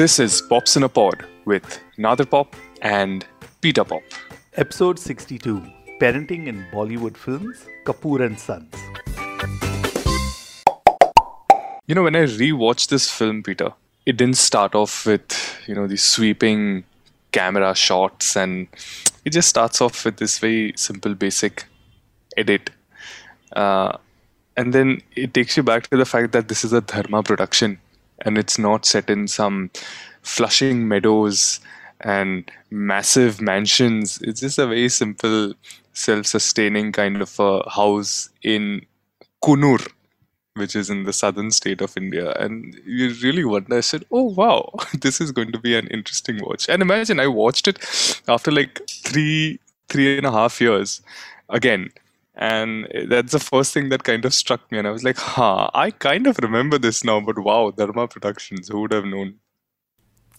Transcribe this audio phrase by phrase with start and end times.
[0.00, 3.26] This is Pops in a Pod with Nader Pop and
[3.60, 4.00] Peter Pop.
[4.54, 5.60] Episode 62
[6.00, 8.74] Parenting in Bollywood Films Kapoor and Sons.
[11.86, 13.74] You know, when I rewatched this film, Peter,
[14.06, 16.84] it didn't start off with, you know, these sweeping
[17.32, 18.68] camera shots and
[19.26, 21.66] it just starts off with this very simple, basic
[22.38, 22.70] edit.
[23.52, 23.98] Uh,
[24.56, 27.78] and then it takes you back to the fact that this is a Dharma production
[28.22, 29.70] and it's not set in some
[30.22, 31.60] flushing meadows
[32.00, 34.20] and massive mansions.
[34.22, 35.54] It's just a very simple,
[35.92, 38.86] self sustaining kind of a house in
[39.42, 39.86] Coonoor,
[40.54, 42.32] which is in the southern state of India.
[42.32, 46.38] And you really wonder, I said, oh wow, this is going to be an interesting
[46.42, 46.68] watch.
[46.68, 47.78] And imagine I watched it
[48.28, 51.02] after like three, three and a half years
[51.48, 51.90] again
[52.40, 54.78] and that's the first thing that kind of struck me.
[54.78, 58.68] And i was like huh i kind of remember this now but wow dharma productions
[58.68, 59.34] who would have known?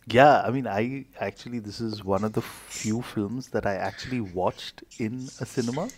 [0.08, 4.22] Yeah i mean i actually this is one of the few films that i actually
[4.22, 5.90] watched in a cinema.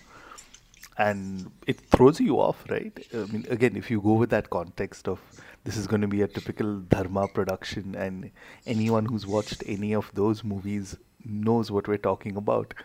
[0.95, 2.95] And it throws you off right?
[3.13, 5.19] I mean again if you go with that context of
[5.63, 8.29] this is going to be a typical dharma production and
[8.67, 12.75] anyone who's watched any of those movies knows what we're talking about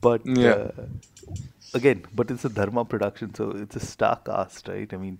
[0.00, 0.70] but Yeah.
[0.78, 0.86] uh,
[1.74, 4.92] again, but it's a Dharma production, so it's a star cast, right?
[4.92, 5.18] I mean,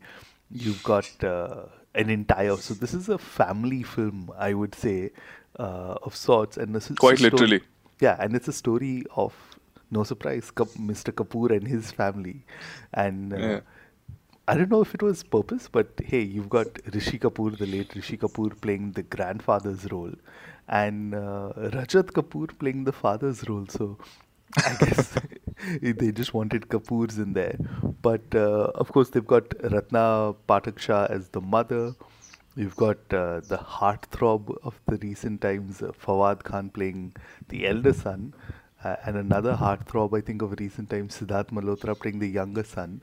[0.51, 2.57] you've got uh, an entire.
[2.57, 5.11] So this is a family film, I would say,
[5.59, 7.61] uh, of sorts, and this is Quite literally.
[8.01, 9.34] yeah, and it's a story of
[9.91, 11.12] no surprise, Mr.
[11.12, 12.45] Kapoor and his family,
[12.93, 13.33] and.
[13.33, 13.61] Uh, Yeah.
[14.51, 17.95] I don't know if it was purpose, but hey, you've got Rishi Kapoor, the late
[17.95, 20.12] Rishi Kapoor, playing the grandfather's role,
[20.67, 23.67] and uh, Rajat Kapoor playing the father's role.
[23.69, 23.99] So
[24.56, 25.14] I guess
[25.82, 27.56] they just wanted Kapoors in there.
[28.02, 31.94] But uh, of course, they've got Ratna Pathak Shah as the mother.
[32.56, 37.14] You've got uh, the heartthrob of the recent times, uh, Fawad Khan playing
[37.48, 38.34] the elder son,
[38.82, 43.03] uh, and another heartthrob, I think, of recent times, Siddharth Malhotra playing the younger son.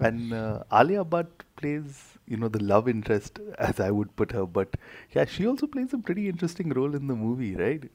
[0.00, 4.46] And uh, Alia Bhatt plays, you know, the love interest, as I would put her.
[4.46, 4.76] But
[5.12, 7.90] yeah, she also plays a pretty interesting role in the movie, right?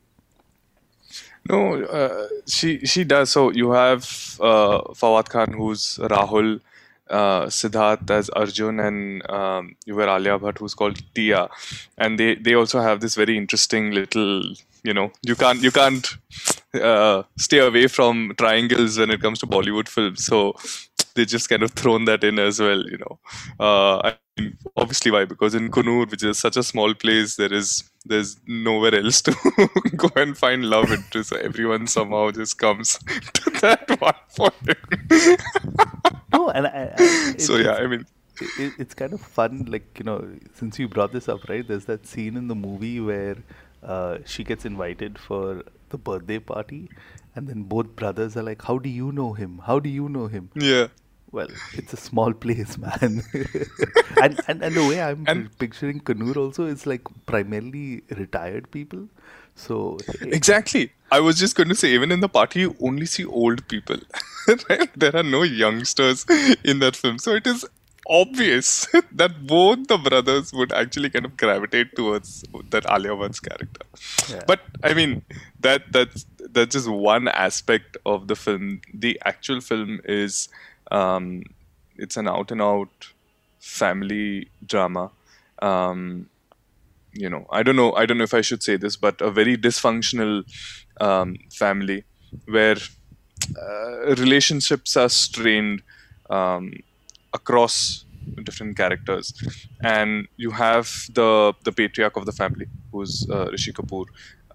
[1.49, 3.31] No, uh, she she does.
[3.31, 4.03] So you have
[4.39, 6.61] uh, Fawad Khan, who's Rahul,
[7.09, 11.49] uh, Siddharth as Arjun, and um, you were Alia Bhatt, who's called Tia,
[11.97, 14.43] and they they also have this very interesting little.
[14.83, 16.07] You know, you can't you can't
[16.75, 20.25] uh, stay away from triangles when it comes to Bollywood films.
[20.25, 20.53] So
[21.15, 22.83] they just kind of thrown that in as well.
[22.89, 23.19] You know,
[23.59, 25.25] uh, I mean, obviously why?
[25.25, 29.35] Because in Coonoor, which is such a small place, there is there's nowhere else to
[29.95, 31.29] go and find love interest.
[31.29, 32.97] So everyone somehow just comes
[33.33, 34.77] to that one point.
[36.33, 38.05] No, and I, I, so yeah, I mean,
[38.59, 39.65] it, it's kind of fun.
[39.67, 41.67] Like you know, since you brought this up, right?
[41.67, 43.37] There's that scene in the movie where
[43.83, 46.89] uh, she gets invited for the birthday party,
[47.35, 49.61] and then both brothers are like, "How do you know him?
[49.65, 50.87] How do you know him?" yeah.
[51.33, 53.23] Well, it's a small place, man.
[54.21, 59.07] and, and and the way I'm And- picturing Kannur also is like primarily retired people.
[59.55, 60.91] So eh, Exactly.
[61.11, 63.97] I was just going to say, even in the party, you only see old people.
[64.69, 64.89] right?
[64.95, 66.25] There are no youngsters
[66.63, 67.19] in that film.
[67.19, 67.65] So it is
[68.07, 68.87] obvious
[69.21, 73.85] that both the brothers would actually kind of gravitate towards that Alia Bhatt's character.
[74.29, 74.43] Yeah.
[74.47, 75.23] But I mean,
[75.61, 76.25] that that's
[76.57, 78.81] that's just one aspect of the film.
[78.93, 80.49] The actual film is
[80.93, 81.43] um,
[81.97, 83.09] it's an out and out
[83.59, 85.11] family drama.
[85.61, 86.29] Um,
[87.13, 89.29] you know i don't know i don't know if i should say this but a
[89.31, 90.43] very dysfunctional
[91.01, 92.03] um, family
[92.45, 92.77] where
[93.61, 95.81] uh, relationships are strained
[96.29, 96.73] um,
[97.33, 98.05] across
[98.43, 99.33] different characters.
[99.81, 104.05] And you have the the patriarch of the family who's uh, rishi kapoor.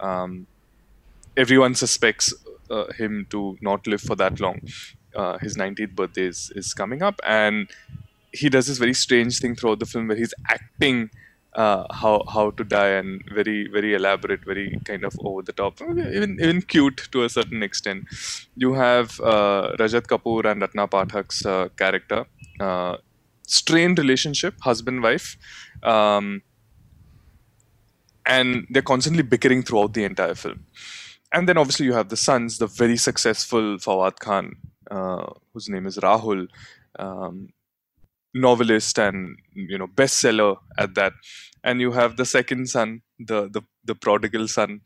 [0.01, 0.47] Um,
[1.37, 2.33] everyone suspects
[2.71, 4.61] uh, him to not live for that long
[5.19, 7.69] uh, his 19th birthday is, is coming up and
[8.33, 11.11] he does this very strange thing throughout the film where he's acting
[11.55, 15.81] uh, how how to die and very very elaborate, very kind of over the top,
[15.81, 18.05] even even cute to a certain extent.
[18.55, 22.27] You have uh, Rajat Kapoor and Ratna Pathak's uh, character,
[22.61, 22.99] uh,
[23.47, 25.37] strained relationship, husband wife,
[25.83, 26.43] um,
[28.27, 30.67] and they're constantly bickering throughout the entire film.
[31.33, 34.57] And then obviously you have the sons, the very successful Fawad Khan,
[35.53, 36.49] whose name is Rahul.
[36.99, 37.49] Um,
[38.35, 41.13] novelist and you know bestseller at that
[41.65, 44.81] and you have the second son the the, the prodigal son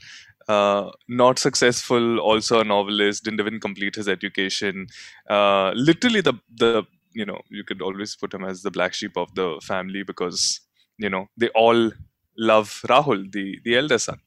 [0.48, 4.86] uh, not successful also a novelist didn't even complete his education
[5.28, 6.84] uh, literally the the
[7.14, 10.60] you know you could always put him as the black sheep of the family because
[10.98, 11.90] you know they all
[12.36, 14.18] love Rahul, the the elder son.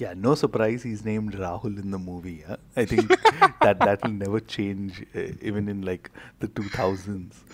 [0.00, 2.42] Yeah, no surprise he's named Rahul in the movie.
[2.46, 2.56] Huh?
[2.76, 3.18] I think
[3.60, 6.10] that that will never change, uh, even in like
[6.40, 7.44] the 2000s.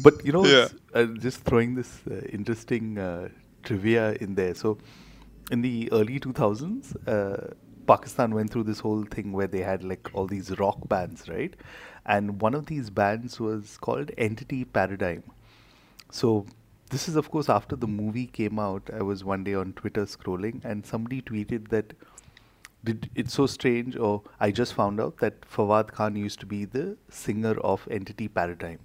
[0.00, 0.68] But you know, Yeah.
[0.94, 3.28] uh, just throwing this uh, interesting uh,
[3.62, 4.54] trivia in there.
[4.54, 4.78] So,
[5.50, 7.54] in the early 2000s, uh,
[7.86, 11.54] Pakistan went through this whole thing where they had like all these rock bands, right?
[12.06, 15.22] And one of these bands was called Entity Paradigm.
[16.10, 16.46] So
[16.92, 18.90] this is of course after the movie came out.
[18.94, 21.94] I was one day on Twitter scrolling and somebody tweeted that
[22.84, 26.64] did it's so strange or I just found out that Fawad Khan used to be
[26.64, 28.80] the singer of Entity Paradigm.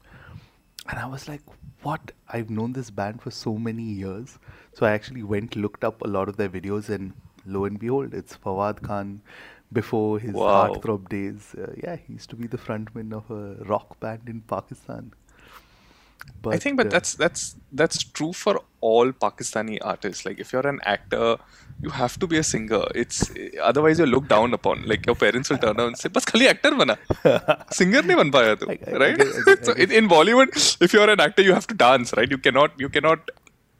[0.89, 1.42] And I was like,
[1.81, 2.12] what?
[2.30, 4.38] I've known this band for so many years.
[4.74, 7.13] So I actually went looked up a lot of their videos and
[7.45, 9.21] lo and behold, it's Fawad Khan
[9.74, 10.69] before his Wow.
[10.69, 11.54] heartthrob days.
[11.57, 15.12] Uh, yeah, he used to be the frontman of a rock band in Pakistan.
[16.41, 20.25] But, I think, but uh, that's that's that's true for all Pakistani artists.
[20.25, 21.37] Like, if you're an actor,
[21.81, 22.83] you have to be a singer.
[22.95, 23.31] It's
[23.61, 24.83] otherwise you're looked down upon.
[24.87, 26.97] Like your parents will turn around and say, "Bas khali actor bana,
[27.71, 28.67] singer nahi ban paya tu."
[29.03, 29.65] Right?
[29.65, 32.29] so in, in Bollywood, if you're an actor, you have to dance, right?
[32.29, 33.29] You cannot you cannot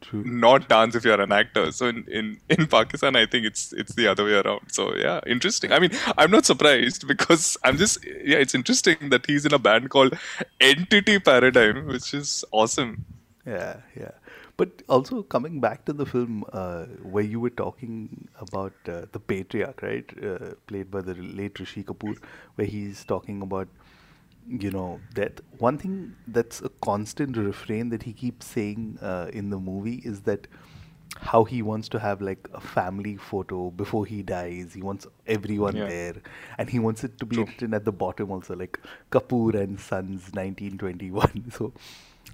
[0.00, 0.22] True.
[0.24, 1.72] not dance if you're an actor.
[1.72, 4.70] So in, in, in Pakistan, I think it's it's the other way around.
[4.70, 5.72] So yeah, interesting.
[5.72, 9.58] I mean, I'm not surprised because I'm just yeah, it's interesting that he's in a
[9.58, 10.16] band called
[10.60, 13.04] Entity Paradigm, which is awesome.
[13.46, 14.12] Yeah, yeah.
[14.56, 19.20] But also coming back to the film uh, where you were talking about uh, the
[19.20, 20.04] patriarch, right?
[20.22, 22.18] Uh, played by the late Rishi Kapoor,
[22.56, 23.68] where he's talking about,
[24.48, 29.50] you know, that one thing that's a constant refrain that he keeps saying uh, in
[29.50, 30.46] the movie is that
[31.20, 34.74] how he wants to have like a family photo before he dies.
[34.74, 35.86] He wants everyone Yeah.
[35.88, 36.14] there,
[36.58, 37.44] and he wants it to be True.
[37.46, 38.78] written at the bottom also, like
[39.10, 41.44] Kapoor and Sons, 1921.
[41.52, 41.72] So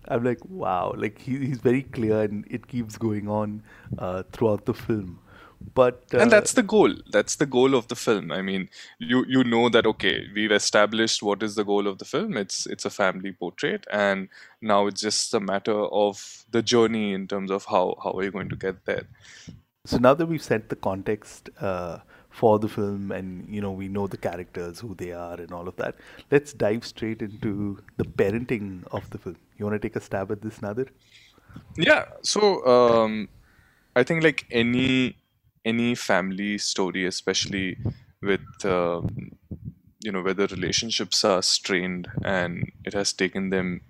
[0.06, 3.62] I'm like, wow, like he, he's very clear, and it keeps going on
[3.98, 5.18] uh, throughout the film.
[5.72, 6.92] But uh, and that's the goal.
[7.10, 8.30] That's the goal of the film.
[8.30, 8.68] I mean
[8.98, 12.36] you you know that okay we've established what is the goal of the film.
[12.36, 13.86] It's it's a family portrait.
[13.90, 14.28] And
[14.60, 18.30] now it's just a matter of the journey in terms of how how are you
[18.30, 19.04] going to get there.
[19.86, 21.98] So now that we've set the context uh,
[22.30, 25.68] for the film, and you know we know the characters, who they are, and all
[25.68, 25.96] of that,
[26.30, 29.36] let's dive straight into the parenting of the film.
[29.58, 30.86] You want to take a stab at this, Nadir?
[31.76, 32.04] yeah.
[32.22, 33.28] So um
[33.96, 35.16] i think like any
[35.64, 37.76] any family story especially
[38.22, 39.32] with um,
[40.00, 43.80] you know whether relationships are strained and it has taken them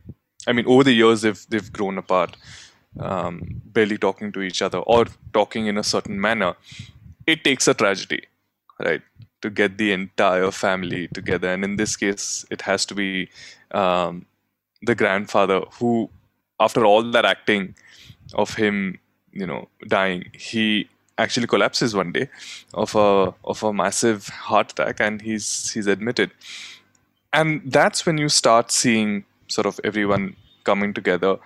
[0.47, 2.37] i mean over the years they've they've grown apart
[3.01, 6.55] um, barely talking to each other or talking in a certain manner.
[7.27, 8.25] It takes a tragedy
[8.79, 9.03] right
[9.43, 11.53] to get the entire family together.
[11.53, 13.29] And in this case it has to be
[13.73, 14.27] um,
[14.83, 16.11] the grandfather who
[16.61, 17.75] after all that acting
[18.35, 18.99] of him
[19.33, 20.89] you know dying he
[21.19, 22.29] actually collapses one day
[22.73, 26.31] of a of a massive heart attack and he's he's admitted.
[27.33, 31.37] And that's when you start seeing sort of everyone coming together.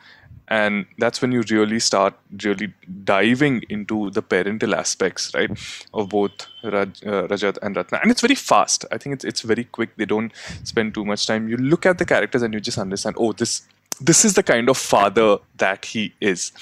[0.50, 2.72] And that's when you really start really
[3.04, 5.50] diving into the parental aspects right
[5.92, 7.98] of both Raj, uh, rajat and ratna.
[8.02, 8.86] And it's very fast.
[8.90, 9.96] I think it's, it's very quick.
[9.96, 10.32] They don't
[10.64, 11.48] spend too much time.
[11.48, 13.62] You look at the characters and you just understand oh this
[14.00, 16.52] this is the kind of father that he is.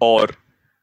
[0.00, 0.28] Or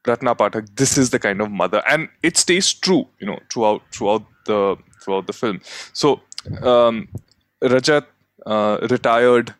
[0.06, 3.82] Ratna Pathak, this is the kind of mother, and it stays true, you know, throughout
[3.92, 5.60] throughout the throughout the film.
[5.92, 6.20] So
[6.62, 7.08] um,
[7.62, 8.06] Rajat,
[8.44, 9.54] uh, retired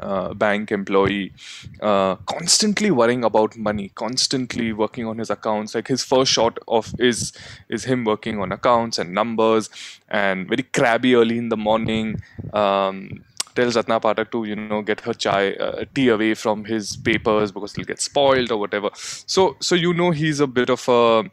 [0.00, 1.32] uh, bank employee,
[1.80, 5.74] uh, constantly worrying about money, constantly working on his accounts.
[5.74, 7.32] Like his first shot of is
[7.68, 9.70] is him working on accounts and numbers,
[10.08, 12.22] and very crabby early in the morning.
[12.52, 16.96] Um, tells Ratna Pathak to you know get her chai uh, tea away from his
[16.96, 18.90] papers because it'll get spoiled or whatever.
[18.94, 21.30] So so you know he's a bit of a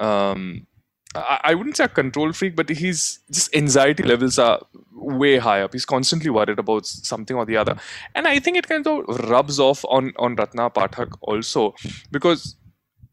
[0.00, 0.66] um,
[1.14, 4.60] I, I wouldn't say a control freak, but he's just anxiety levels are
[4.92, 5.72] way high up.
[5.72, 7.76] He's constantly worried about something or the other,
[8.14, 11.74] and I think it kind of rubs off on on Ratna Pathak also
[12.10, 12.56] because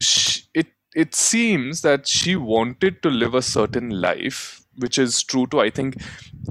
[0.00, 5.46] she, it it seems that she wanted to live a certain life which is true
[5.46, 5.96] to i think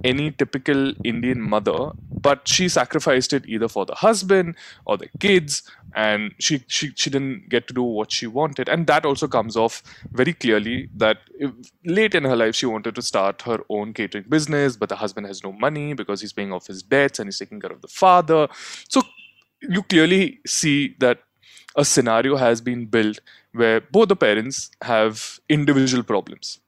[0.03, 1.91] any typical indian mother
[2.23, 5.61] but she sacrificed it either for the husband or the kids
[5.95, 8.69] and she she, she didn't get to do what she wanted.
[8.69, 11.51] And that also comes off very clearly that if,
[11.85, 15.27] late in her life she wanted to start her own catering business but the husband
[15.27, 17.87] has no money because he's paying off his debts and he's taking care of the
[17.87, 18.47] father.
[18.89, 19.01] So
[19.61, 21.19] you clearly see that
[21.75, 23.19] a scenario has been built
[23.51, 26.59] where both the parents have individual problems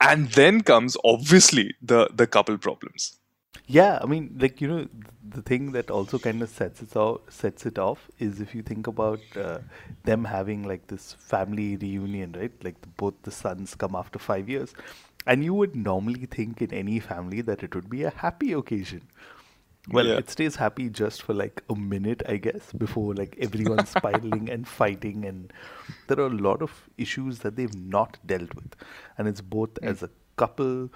[0.00, 3.18] and then comes obviously the the couple problems
[3.66, 4.88] Yeah, I mean, like you know,
[5.28, 8.62] the thing that also kind of sets it off, sets it off is if you
[8.62, 9.58] think about uh,
[10.04, 12.52] them having like this family reunion, right?
[12.64, 14.74] Like the, both the sons come after five years,
[15.26, 19.02] and you would normally think in any family that it would be a happy occasion.
[19.90, 20.16] Well, Yeah.
[20.18, 24.66] it stays happy just for like a minute, I guess, before like everyone's spiraling and
[24.68, 25.52] fighting, and
[26.08, 28.74] there are a lot of issues that they've not dealt with,
[29.16, 29.88] and it's both Mm.
[29.88, 30.90] as a couple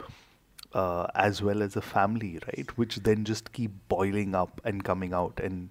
[0.75, 2.77] uh, as well as a family, right?
[2.79, 5.69] Which then just keep boiling up and coming out, and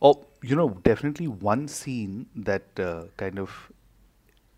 [0.00, 3.70] oh, you know, definitely one scene that uh, kind of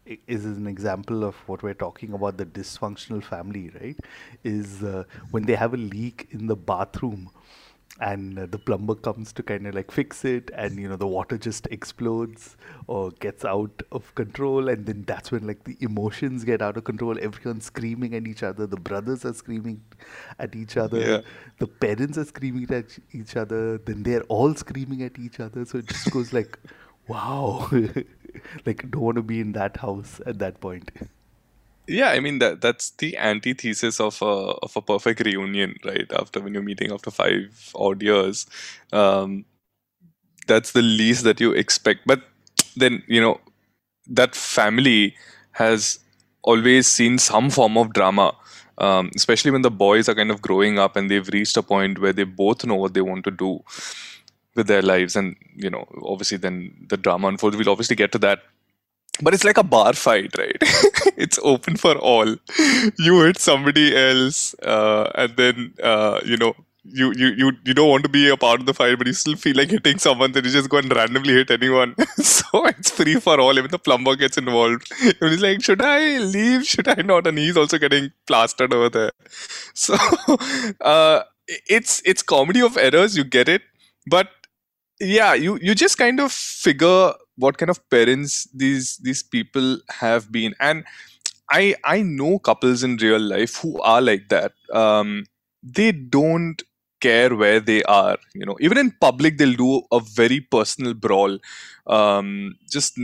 [0.04, 3.96] is an example of what we're talking about the dysfunctional family, right?
[4.44, 7.30] Is uh, when they have a leak in the bathroom
[8.00, 11.06] and uh, the plumber comes to kind of like fix it and you know the
[11.06, 12.56] water just explodes
[12.86, 16.84] or gets out of control and then that's when like the emotions get out of
[16.84, 17.16] control.
[17.20, 18.66] Everyone's screaming at each other.
[18.66, 19.82] The brothers are screaming
[20.38, 20.90] at each Yeah.
[20.90, 21.22] other
[21.58, 23.78] the parents are screaming at each other.
[23.78, 25.64] Then they're all screaming at each other.
[25.64, 26.58] So it just goes like
[27.08, 27.68] wow
[28.66, 30.90] like don't want to be in that house at that point
[31.88, 34.34] Yeah, I mean that that's the antithesis of a
[34.66, 36.12] of a perfect reunion, right?
[36.18, 38.46] After when you're meeting after five odd years,
[38.92, 39.44] um,
[40.46, 42.06] that's the least that you expect.
[42.06, 42.22] But
[42.76, 43.40] then you know
[44.06, 45.16] that family
[45.52, 45.98] has
[46.42, 48.34] always seen some form of drama,
[48.78, 51.98] um, especially when the boys are kind of growing up and they've reached a point
[51.98, 53.60] where they both know what they want to do
[54.54, 57.56] with their lives, and you know, obviously, then the drama unfolds.
[57.56, 58.40] We'll obviously get to that
[59.20, 60.56] but it's like a bar fight, right?
[61.16, 62.36] it's open for all.
[62.98, 66.54] You hit somebody else, uh, and then uh, you know
[66.84, 69.12] you, you you you don't want to be a part of the fight, but you
[69.12, 70.32] still feel like hitting someone.
[70.32, 71.94] Then you just go and randomly hit anyone.
[72.16, 73.56] so it's free for all.
[73.56, 74.90] Even the plumber gets involved.
[75.02, 76.66] And he's like, should I leave?
[76.66, 77.26] Should I not?
[77.26, 79.12] And he's also getting plastered over there.
[79.74, 79.94] So
[80.80, 83.16] uh, it's it's comedy of errors.
[83.16, 83.62] You get it,
[84.06, 84.28] but
[85.02, 90.30] yeah you you just kind of figure what kind of parents these these people have
[90.32, 90.54] been.
[90.60, 90.84] And
[91.50, 94.52] i i know couples in real life who are like that.
[94.72, 95.24] Um
[95.62, 96.62] they don't
[97.00, 98.56] care where they are you know.
[98.60, 101.38] Even in public they'll do a very personal brawl
[101.88, 102.98] um just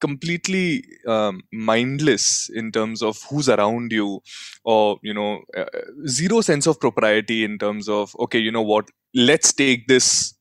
[0.00, 4.20] completely um, mindless in terms of who's around you
[4.64, 5.64] or you know uh,
[6.06, 10.33] zero sense of propriety in terms of okay you know what let's take this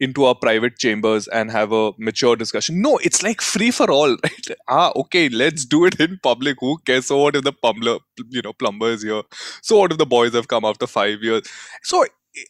[0.00, 2.80] into our private chambers and have a mature discussion.
[2.80, 4.46] No, it's like free for all, right?
[4.68, 6.56] Ah, okay, let's do it in public.
[6.60, 7.06] Who cares?
[7.06, 9.22] So what if the plumber, you know, plumber is here?
[9.62, 11.42] So what if the boys have come after five years?
[11.82, 12.04] So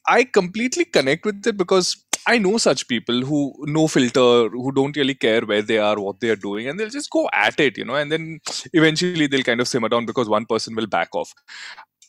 [0.07, 4.97] I completely connect with it because I know such people who no filter, who don't
[4.97, 7.79] really care where they are, what they are doing, and they'll just go at it,
[7.79, 8.41] you know, and then
[8.75, 11.33] eventually they'll kind of simmer down because one person will back off.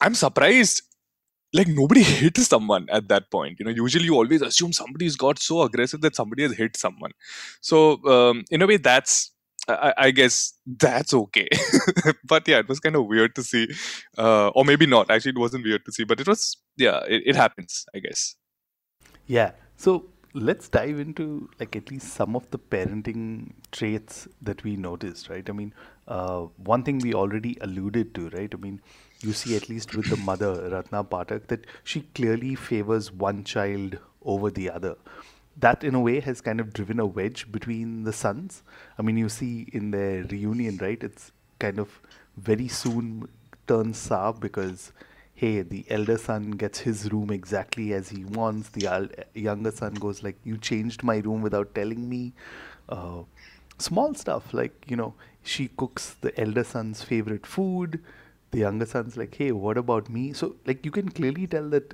[0.01, 0.81] I'm surprised
[1.53, 5.39] like nobody hit someone at that point you know usually you always assume somebody's got
[5.39, 7.11] so aggressive that somebody has hit someone
[7.61, 9.31] so um, in a way that's
[9.67, 11.47] I, I guess that's okay
[12.25, 13.67] but yeah it was kind of weird to see
[14.17, 17.23] uh, or maybe not actually it wasn't weird to see but it was yeah it,
[17.27, 18.35] it happens i guess
[19.27, 19.51] Yeah.
[19.75, 25.29] So let's dive into like at least some of the parenting traits that we noticed,
[25.29, 25.47] right?
[25.49, 25.73] I mean,
[26.07, 28.53] uh, one thing we already alluded to, right?
[28.53, 28.81] I mean,
[29.23, 33.97] you see at least with the mother, Ratna Pathak, that she clearly favors one child
[34.23, 34.95] over the other.
[35.57, 38.63] That in a way has kind of driven a wedge between the sons.
[38.97, 41.01] I mean, you see in their reunion, right?
[41.03, 41.99] It's kind of
[42.37, 43.27] very soon
[43.67, 44.91] turns sour because
[45.35, 49.93] hey the elder son gets his room exactly as he wants the al- younger son
[49.93, 52.33] goes like you changed my room without telling me
[52.89, 53.21] uh,
[53.77, 55.13] small stuff like you know
[55.43, 57.99] she cooks the elder son's favorite food
[58.51, 60.33] the younger son's like hey what about me?
[60.33, 61.93] So like you can clearly tell that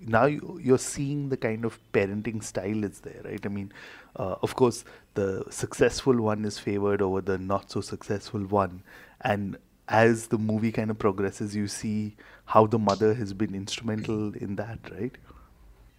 [0.00, 3.44] now you, you're seeing the kind of parenting style is there right?
[3.44, 3.72] I mean
[4.16, 8.82] uh, of course the successful one is favored over the not so successful one.
[9.20, 9.56] And
[9.88, 12.16] as the movie kind of progresses you see
[12.46, 15.16] how the mother has been instrumental in that right?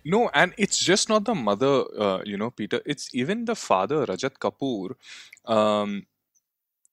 [0.06, 2.82] No and it's just not the mother uh, you know peter.
[2.86, 4.96] It's even the father rajat kapoor
[5.46, 6.06] um,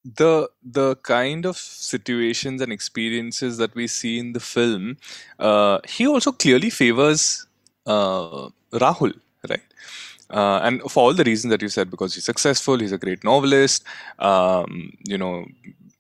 [0.04, 4.96] the the kind of situations and experiences that we see in the film
[5.38, 7.46] uh, he also clearly favors
[7.86, 9.12] uh, rahul
[9.48, 9.60] right?
[10.30, 13.22] Uh, and for all the reasons that you said because he's successful he's a great
[13.24, 13.84] novelist
[14.20, 15.44] um, you know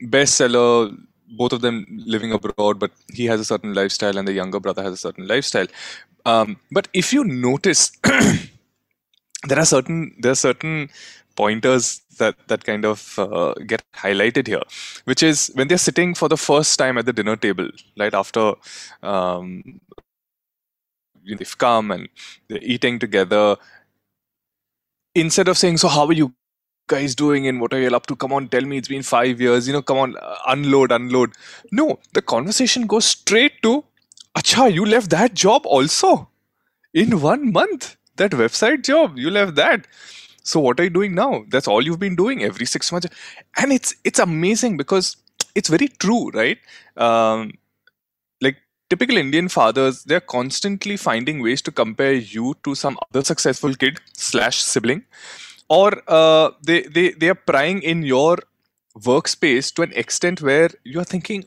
[0.04, 0.96] bestseller
[1.30, 4.82] both of them living abroad but he has a certain lifestyle and the younger brother
[4.82, 5.66] has a certain lifestyle.
[6.26, 7.90] Um, but if you notice
[9.48, 10.90] there are certain there are certain
[11.36, 14.62] pointers that that kind of uh, get highlighted here
[15.12, 17.68] which is when they're sitting for the first time at the dinner table
[18.04, 18.46] right after
[19.02, 19.80] um,
[21.38, 22.08] they've come and
[22.48, 23.56] they're eating together.
[25.14, 26.32] Instead of saying, "So how are you
[26.88, 28.16] guys doing and what are you up to?
[28.16, 28.78] Come on, tell me.
[28.78, 29.66] It's been five years.
[29.66, 31.32] You know, come on, uh, unload, unload."
[31.72, 33.84] No, the conversation goes straight to,
[34.36, 36.28] "Acha, you left that job also
[36.94, 37.96] in one month.
[38.16, 39.86] That website job, you left that."
[40.50, 41.44] So what are you doing now?
[41.48, 43.08] That's all you've been doing every six months,
[43.56, 45.16] and it's it's amazing because
[45.54, 46.58] it's very true, right?
[46.96, 47.52] Um,
[48.40, 48.56] like
[48.88, 54.00] typical Indian fathers, they're constantly finding ways to compare you to some other successful kid
[54.14, 55.04] slash sibling,
[55.68, 58.38] or uh, they they they are prying in your
[59.10, 61.44] workspace to an extent where you're thinking,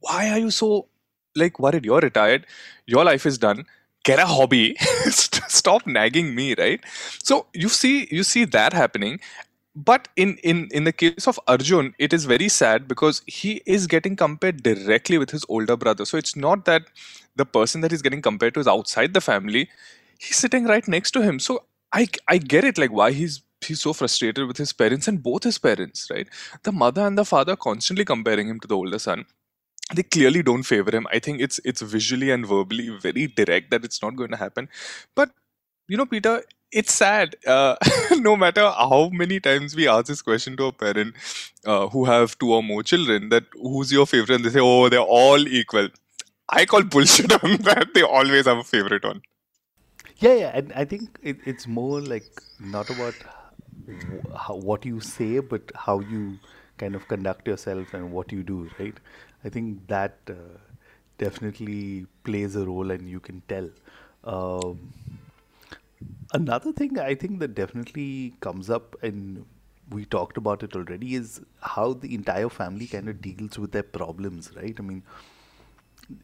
[0.00, 0.88] why are you so
[1.36, 1.84] like worried?
[1.84, 2.46] You're retired,
[2.86, 3.66] your life is done.
[4.08, 4.76] Get a hobby.
[5.58, 6.80] Stop nagging me, right?
[7.22, 9.20] So you see you see that happening,
[9.76, 13.86] but in in in the case of arjun it is very sad because he is
[13.94, 16.06] getting compared directly with his older brother.
[16.06, 16.84] So it's not that
[17.36, 19.68] the person that he's getting compared to is outside the family.
[20.18, 21.40] He's sitting right next to him.
[21.48, 21.64] So
[21.98, 25.44] i i get it like why he's he's so frustrated with his parents and both
[25.50, 26.28] his parents right?
[26.64, 29.26] The mother and the father constantly comparing him to the older son
[29.94, 33.84] they clearly don't favor him i think it's it's visually and verbally very direct that
[33.84, 34.68] it's not going to happen
[35.14, 35.30] but
[35.88, 37.36] you know peter it's sad.
[37.46, 37.76] Uh,
[38.18, 41.14] no matter how many times we ask this question to a parent
[41.64, 44.88] uh, who have two or more children, that who's your favorite, and they say, "Oh,
[44.88, 45.88] they're all equal."
[46.48, 47.88] I call bullshit on that.
[47.94, 49.22] They always have a favorite one.
[50.18, 52.26] Yeah, yeah, and I think it, it's more like
[52.58, 53.14] not about
[54.36, 56.38] how, what you say, but how you
[56.76, 58.94] kind of conduct yourself and what you do, right?
[59.44, 60.58] I think that uh,
[61.18, 63.70] definitely plays a role, and you can tell.
[64.24, 64.92] Um,
[66.32, 69.44] Another thing I think that definitely comes up, and
[69.90, 73.82] we talked about it already, is how the entire family kind of deals with their
[73.82, 74.76] problems, right?
[74.78, 75.02] I mean,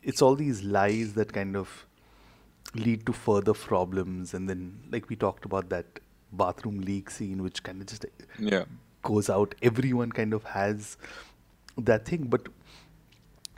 [0.02, 1.86] it's all these lies that kind of
[2.74, 5.86] lead to further problems, and then, like we talked about that
[6.32, 8.04] bathroom leak scene, which kind of just
[8.38, 8.64] yeah.
[9.02, 9.54] goes out.
[9.62, 10.96] Everyone kind of has
[11.78, 12.46] that thing, but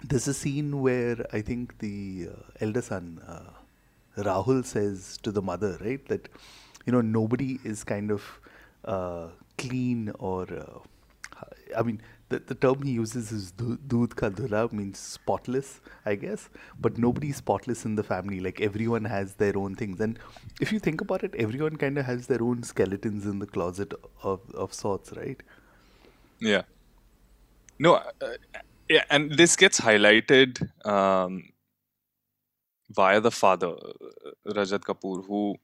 [0.05, 3.21] there's a scene where I think the uh, elder son.
[3.27, 6.29] Uh, Rahul says to the mother, right, that
[6.87, 8.23] you know nobody is kind of
[8.85, 9.29] uh,
[9.59, 10.79] clean or uh,
[11.77, 16.49] I mean the, the term he uses is doodh ka dhula means spotless, I guess.
[16.81, 18.41] But nobody is spotless in the family.
[18.41, 20.19] Like everyone has their own things, and
[20.61, 23.95] if you think about it, everyone kind of has their own skeletons in the closet
[24.23, 25.43] of of sorts, right?
[26.41, 26.63] Yeah.
[27.79, 27.95] No.
[27.95, 28.35] Uh,
[28.89, 31.45] yeah, and this gets highlighted um,
[32.91, 33.75] via the father,
[34.47, 35.57] Rajat Kapoor, who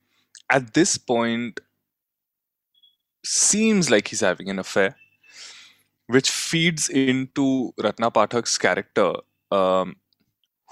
[0.50, 1.60] at this point
[3.24, 4.96] seems like he's having an affair,
[6.06, 9.14] which feeds into Ratna Pathak's character,
[9.50, 9.96] um,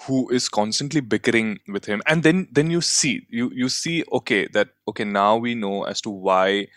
[0.07, 2.03] who is constantly bickering with him.
[2.07, 6.01] And then then you see you you see okay that okay now we know as
[6.03, 6.69] to why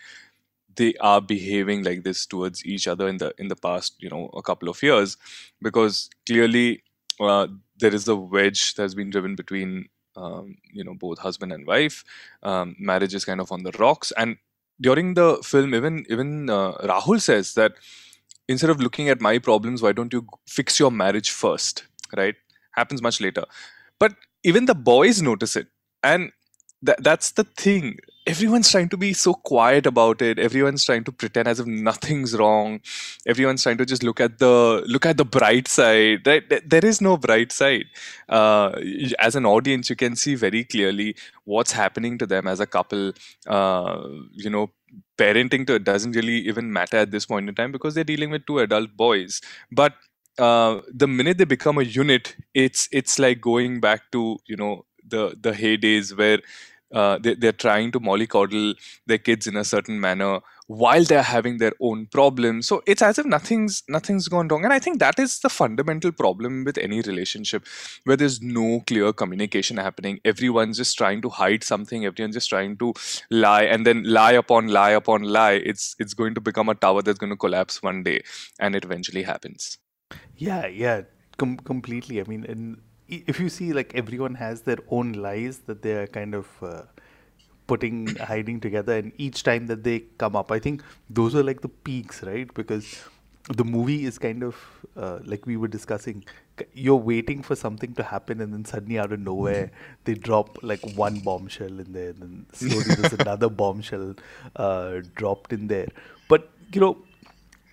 [0.76, 4.30] they are behaving like this towards each other in the in the past you know
[4.34, 5.16] a couple of years
[5.62, 6.82] because clearly
[7.20, 7.46] uh,
[7.78, 12.04] there is a wedge that's been driven between um, you know both husband and wife.
[12.42, 14.36] Um, marriage is kind of on the rocks, and
[14.80, 17.72] during the film, even even uh, Rahul says that
[18.48, 21.84] instead of looking at my problems, why don't you fix your marriage first?
[22.16, 22.36] Right?
[22.72, 23.44] Happens much later,
[23.98, 25.68] but even the boys notice it,
[26.02, 26.32] and
[26.82, 30.38] that that's the thing everyone's trying to be so quiet about it.
[30.38, 32.80] Everyone's trying to pretend as if nothing's wrong.
[33.26, 36.42] Everyone's trying to just look at the look at the bright side right?
[36.68, 37.86] There is no bright side.
[38.28, 38.72] Uh,
[39.18, 43.12] as an audience you can see very clearly what's happening to them as a couple.
[43.46, 44.70] Uh, you know
[45.18, 48.46] parenting to doesn't really even matter at this point in time because they're dealing with
[48.46, 49.40] two adult boys.
[49.70, 49.94] But
[50.38, 54.84] uh, the minute they become a unit it's it's like going back to you know
[55.06, 56.38] the the heydays where
[56.94, 58.74] uh, they, they're trying to mollycoddle
[59.06, 63.18] their kids in a certain manner while they're having their own problems so it's as
[63.18, 64.64] if nothing's nothing's gone wrong.
[64.64, 67.66] And i think that is the fundamental problem with any relationship
[68.04, 70.20] where there's no clear communication happening.
[70.24, 72.04] Everyone's just trying to hide something.
[72.04, 72.94] Everyone's just trying to
[73.30, 75.52] lie and then lie upon lie upon lie.
[75.72, 78.22] It's it's going to become a tower that's going to collapse one day
[78.58, 79.78] and it eventually happens.
[80.36, 81.02] Yeah yeah
[81.36, 82.20] com- completely.
[82.20, 86.06] I mean and if you see like everyone has their own lies that they are
[86.06, 86.82] kind of uh,
[87.66, 91.60] putting hiding together and each time that they come up i think those are like
[91.60, 92.52] the peaks right?
[92.54, 93.04] Because
[93.48, 94.56] the movie is kind of
[94.96, 96.24] uh, like we were discussing
[96.72, 99.70] you're waiting for something to happen and then suddenly out of nowhere
[100.04, 104.14] they drop like one bombshell in there and then slowly there's another bombshell
[104.56, 105.88] uh, dropped in there.
[106.28, 106.98] But you know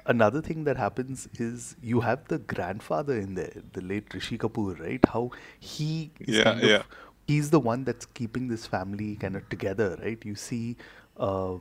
[0.06, 4.80] another thing that happens is you have the grandfather in there, the late Rishi Kapoor,
[4.80, 5.04] right?
[5.06, 6.84] How he is yeah, kind yeah.
[7.28, 10.20] he's the one that's keeping this family kind of together, right?
[10.24, 10.78] You see
[11.18, 11.56] uh,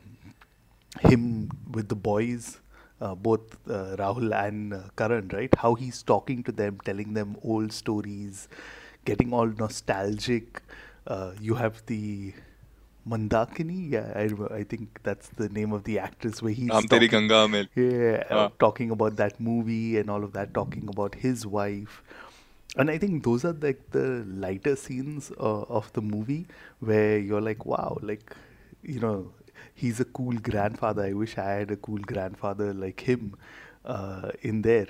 [1.01, 2.61] him with the boys,
[3.01, 5.53] uh, both uh, Rahul and uh, Karan, right?
[5.57, 8.49] How he's talking to them, telling them old stories,
[9.05, 10.63] getting all nostalgic.
[11.07, 12.35] Uh, you have the
[13.11, 13.91] Mandakini.
[13.91, 16.69] Yeah, I, I think that's the name of the actress where he's.
[16.69, 17.69] Talking, Ganga Maili.
[17.75, 22.03] Yeah, uh, talking about that movie and all of that, talking about his wife.
[22.77, 26.47] And I think those are like the lighter scenes uh, of the movie
[26.79, 28.33] where you're like, wow, like,
[28.83, 29.33] you know,
[29.75, 31.03] he's a cool grandfather.
[31.03, 33.35] I wish I had a cool grandfather like him
[33.85, 34.87] uh, in there.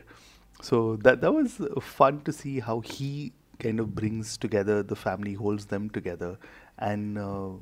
[0.62, 5.32] So that that was fun to see how he kind of brings together the family,
[5.34, 6.36] holds them together,
[6.78, 7.52] and uh,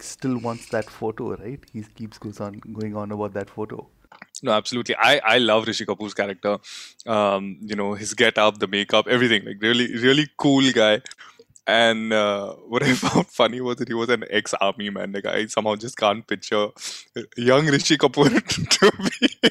[0.00, 1.60] still wants that photo, right?
[1.72, 3.88] He keeps goes on going on about that photo.
[4.42, 4.94] No, absolutely.
[4.96, 6.58] I I love Rishi Kapoor's character.
[7.06, 9.44] Um, you know, his get up, the makeup, everything.
[9.44, 11.02] Like really, really cool guy.
[11.66, 15.12] And uh, what I found funny was that he was an ex-army man.
[15.12, 16.68] Like I somehow just can't picture
[17.36, 18.28] young Rishi Kapoor
[18.78, 18.90] to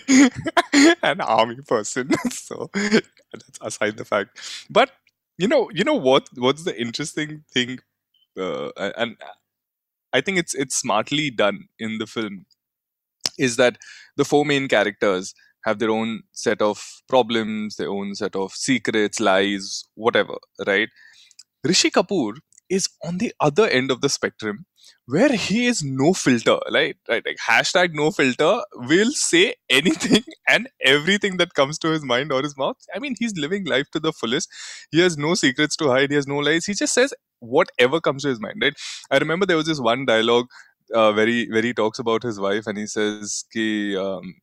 [0.08, 2.12] be an army person.
[2.32, 4.39] so that's aside the fact.
[4.69, 4.91] But
[5.38, 6.29] you know, you know what?
[6.36, 7.79] What's the interesting thing?
[8.38, 9.17] Uh, and
[10.13, 12.45] I think it's it's smartly done in the film
[13.38, 13.78] is that
[14.17, 15.34] the four main characters
[15.65, 20.36] have their own set of problems, their own set of secrets, lies, whatever,
[20.67, 20.89] right?
[21.63, 22.36] Rishi Kapoor
[22.73, 24.65] is on the other end of the spectrum
[25.05, 26.95] where he is no filter, right?
[27.09, 32.31] Right, like hashtag no filter will say anything and everything that comes to his mind
[32.31, 32.77] or his mouth.
[32.95, 34.49] I mean, he's living life to the fullest.
[34.91, 36.65] He has no secrets to hide, he has no lies.
[36.65, 38.73] He just says whatever comes to his mind, right?
[39.12, 40.47] I remember there was this one dialogue
[40.93, 44.36] uh, where, he, where he talks about his wife and he says, ki, um,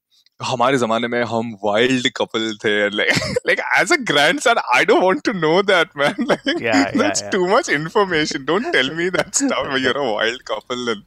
[0.44, 5.24] हमारे जमाने में हम wild couple थे like like as a grandson I don't want
[5.28, 7.30] to know that man like Yeah, yeah, that's yeah.
[7.36, 11.04] too much information don't tell me that stuff when you're a wild couple and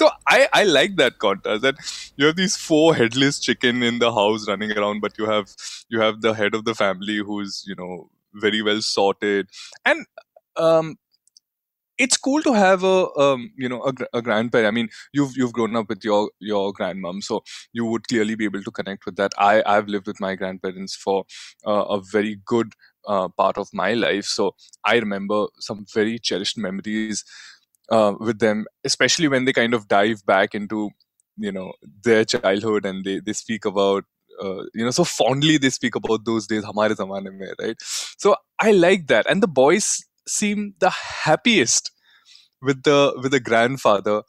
[0.00, 1.82] so I I like that contrast that
[2.16, 5.56] you have these four headless chicken in the house running around but you have
[5.96, 7.90] you have the head of the family who's you know
[8.46, 9.48] very well sorted
[9.84, 10.06] and
[10.68, 10.96] um
[11.97, 14.67] it's cool to have a um, you know a, a grandparent.
[14.67, 18.45] I mean, you've you've grown up with your your grandmom, so you would clearly be
[18.45, 19.31] able to connect with that.
[19.37, 21.25] I I've lived with my grandparents for
[21.65, 22.73] uh, a very good
[23.07, 27.23] uh, part of my life, so I remember some very cherished memories
[27.91, 30.89] uh, with them, especially when they kind of dive back into
[31.37, 31.73] you know
[32.03, 34.05] their childhood and they they speak about.
[34.41, 37.75] Uh, you know, so fondly they speak about those days, right?
[38.17, 41.91] So I like that, and the boys seem the happiest
[42.61, 44.21] with the with the grandfather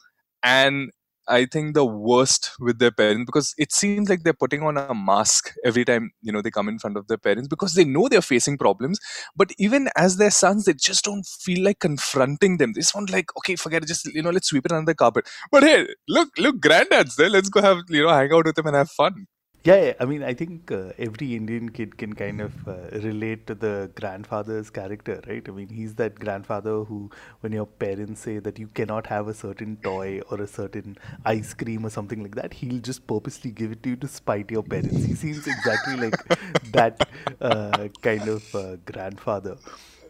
[0.42, 0.90] and
[1.28, 4.94] i think the worst with their parents because it seems like they're putting on a
[4.94, 8.08] mask every time you know they come in front of their parents because they know
[8.08, 8.98] they're facing problems
[9.36, 12.72] but even as their sons they just don't feel like confronting them.
[12.74, 15.28] Just want like okay forget it just you know let's sweep it under the carpet.
[15.50, 18.66] But hey look look granddad's there let's go have you know hang out with them
[18.66, 19.26] and have fun
[19.64, 23.46] Yeah, yeah, I mean, I think uh, every Indian kid can kind of uh, relate
[23.46, 25.48] to the grandfather's character, right?
[25.48, 27.10] I mean, he's that grandfather who,
[27.42, 31.54] when your parents say that you cannot have a certain toy or a certain ice
[31.54, 34.64] cream or something like that, he'll just purposely give it to you to spite your
[34.64, 35.04] parents.
[35.04, 36.24] He seems exactly like
[36.72, 37.06] that
[37.40, 39.58] uh, kind of uh, grandfather.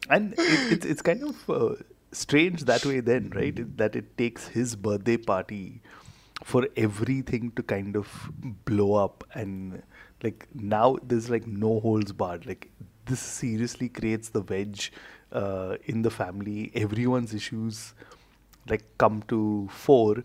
[0.09, 1.75] And it, it's, it's kind of uh,
[2.13, 3.77] strange that way, then, right?
[3.77, 5.83] That it takes his birthday party
[6.43, 8.31] for everything to kind of
[8.65, 9.83] blow up and
[10.23, 12.47] like now there's like no holds barred.
[12.47, 12.71] Like
[13.07, 14.93] this seriously creates the wedge
[15.33, 16.71] uh, in the family.
[16.75, 17.95] Everyone's issues
[18.69, 20.25] like come to fore.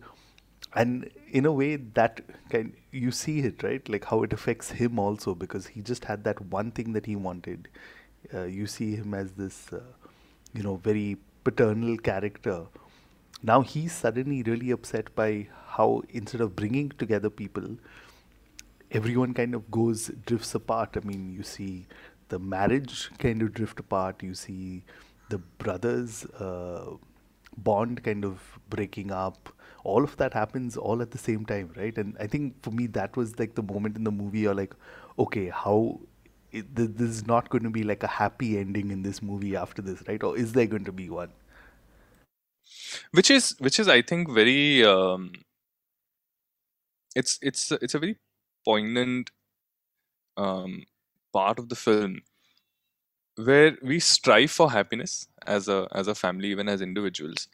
[0.76, 3.88] And in a way that can you see it right?
[3.90, 7.16] Like how it affects him also because he just had that one thing that he
[7.16, 7.68] wanted.
[8.34, 9.80] Uh, you see him as this uh,
[10.54, 12.66] you know very paternal character.
[13.42, 15.48] Now he's suddenly really upset by
[15.78, 17.70] how instead of bringing together people
[18.92, 20.98] everyone kind of goes drifts apart.
[20.98, 21.86] I mean you see
[22.30, 24.24] the marriage kind of drift apart.
[24.24, 24.84] You see
[25.30, 26.92] the brothers uh,
[27.58, 29.50] bond kind of breaking up.
[29.84, 31.98] All of that happens all at the same time right?
[31.98, 34.74] And i think for me that was like the moment in the movie you're like
[35.20, 36.00] okay how
[36.52, 39.56] it, th- this is not going to be like a happy ending in this movie
[39.56, 40.24] after this right?
[40.24, 41.32] Or is there going to be one?
[43.12, 45.32] Which is which is i think very um,
[47.22, 48.18] it's it's it's a very
[48.66, 49.32] poignant
[50.38, 50.86] um,
[51.34, 52.22] part of the film
[53.36, 57.48] where we strive for happiness as a as a family even as individuals.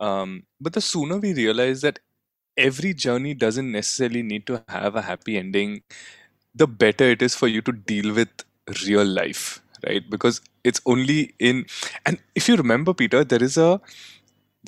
[0.00, 2.00] Um, but the sooner we realize that
[2.56, 5.82] every journey doesn't necessarily need to have a happy ending
[6.54, 8.28] the better it is for you to deal with
[8.86, 10.08] real life right?
[10.10, 11.66] Because it's only in
[12.06, 13.80] and if you remember peter there is a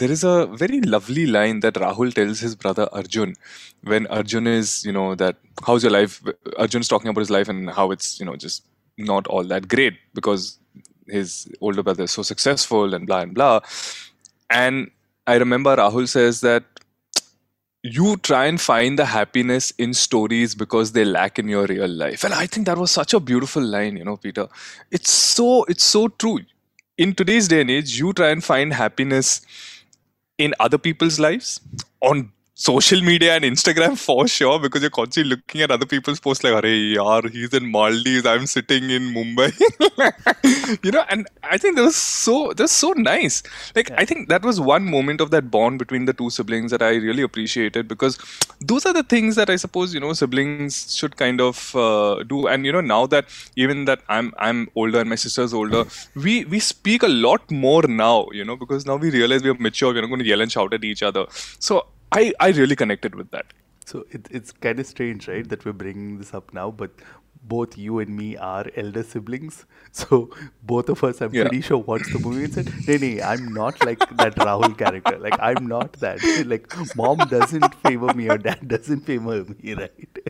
[0.00, 3.34] there is a very lovely line that Rahul tells his brother Arjun
[3.82, 5.36] when Arjun is, you know, that
[5.66, 6.22] how's your life?
[6.58, 8.64] Arjun's talking about his life and how it's, you know, just
[8.96, 10.58] not all that great because
[11.06, 13.60] his older brother is so successful and blah and blah.
[14.48, 14.90] And
[15.26, 16.64] I remember Rahul says that
[17.82, 22.24] you try and find the happiness in stories because they lack in your real life
[22.24, 24.46] and i think that was such a beautiful line you know peter
[24.90, 26.40] it's so it's so true
[26.98, 29.40] in today's day and age you try and find happiness
[30.40, 31.60] in other people's lives
[32.00, 36.44] on social media and Instagram for sure because you're constantly looking at other people's posts
[36.44, 39.48] like, "Hey, yaar, he's in Maldives, I'm sitting in Mumbai,"
[40.84, 41.04] you know.
[41.08, 43.42] And I think that was so that was so nice.
[43.74, 44.02] Like yeah.
[44.02, 46.90] I think that was one moment of that bond between the two siblings that I
[47.06, 48.18] really appreciated because
[48.72, 52.46] those are the things that I suppose you know siblings should kind of uh, do.
[52.46, 55.84] And you know now that even that I'm I'm older and my sister's older,
[56.26, 58.26] we we speak a lot more now.
[58.40, 59.94] You know because now we realize we are mature.
[59.94, 61.24] We're not going to yell and shout at each other.
[61.58, 63.46] So I, I really connected with that.
[63.86, 66.90] So it, it's kind of strange, right, that we're bringing this up now, but
[67.42, 69.64] both you and me are elder siblings.
[69.92, 70.30] So
[70.62, 71.42] both of us, I'm yeah.
[71.42, 75.18] pretty sure, watched the movie and said, "Nee, nee, I'm not like that Rahul character.
[75.18, 76.20] Like I'm not that.
[76.46, 80.20] Like mom doesn't favor me or dad doesn't favor me, right?"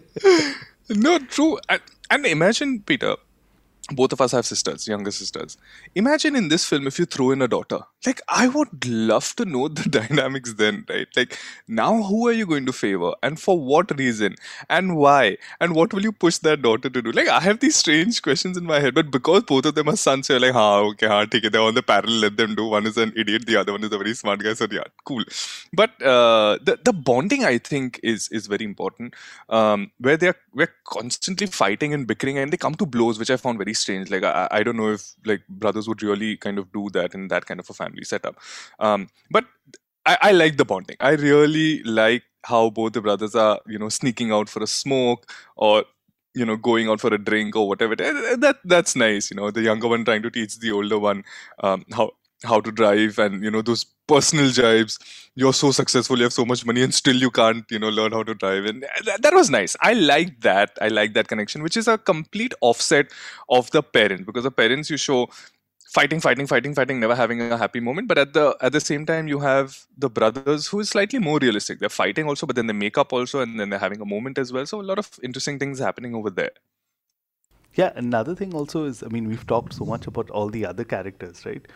[0.88, 1.58] no, true.
[1.68, 3.16] And, and imagine Peter
[3.92, 5.56] both of us have sisters, younger sisters.
[5.94, 7.80] Imagine in this film if you throw in a daughter.
[8.06, 11.06] Like, I would love to know the dynamics then, right?
[11.14, 14.36] Like, now who are you going to favor and for what reason
[14.70, 15.36] and why?
[15.60, 17.12] And what will you push that daughter to do?
[17.12, 19.96] Like, I have these strange questions in my head, but because both of them are
[19.96, 21.52] sons, so you're like, ha, okay, ha, take it.
[21.52, 22.66] They're on the parallel, let them do.
[22.68, 25.24] One is an idiot, the other one is a very smart guy, so yeah, cool.
[25.72, 29.14] But uh, the, the bonding, I think, is is very important,
[29.50, 33.36] um, where they're we're constantly fighting and bickering and they come to blows, which I
[33.36, 34.10] found very strange.
[34.10, 37.28] Like I, I don't know if like brothers would really kind of do that in
[37.28, 38.36] that kind of a family setup.
[38.78, 39.44] Um, but
[40.06, 40.96] I, I like the bonding.
[41.00, 45.30] I really like how both the brothers are, you know, sneaking out for a smoke
[45.56, 45.84] or
[46.34, 47.96] you know going out for a drink or whatever.
[47.96, 51.24] That that's nice you know the younger one trying to teach the older one
[51.62, 52.12] um, how
[52.44, 54.98] how to drive and you know those personal jibes.
[55.34, 58.12] You're so successful you have so much money and still you can't you know learn
[58.12, 58.64] how to drive.
[58.64, 59.76] And that, that was nice.
[59.80, 60.70] I like that.
[60.80, 63.12] I like that connection which is a complete offset
[63.48, 65.28] of the parent because the parents you show
[65.94, 68.08] fighting fighting fighting fighting never having a happy moment.
[68.08, 71.38] But at the at the same time you have the brothers who is slightly more
[71.38, 71.80] realistic.
[71.80, 74.38] They're fighting also but then they make up also and then they're having a moment
[74.38, 74.66] as well.
[74.66, 76.52] So a lot of interesting things happening over there.
[77.74, 80.84] Yeah another thing also is i mean we've talked so much about all the other
[80.84, 81.66] characters right?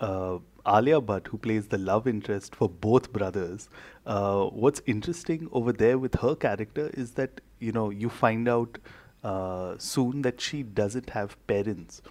[0.00, 3.68] Uh, Alia Bhatt, who plays the love interest for both brothers,
[4.04, 8.78] uh, what's interesting over there with her character is that you know you find out
[9.22, 12.02] uh, soon that she doesn't have parents.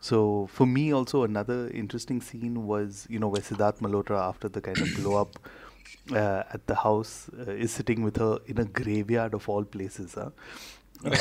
[0.00, 4.60] So for me, also another interesting scene was you know where Siddharth Malhotra, after the
[4.60, 5.38] kind of blow up
[6.12, 10.14] uh, at the house, uh, is sitting with her in a graveyard of all places.
[10.14, 10.30] Huh?
[11.04, 11.16] Uh,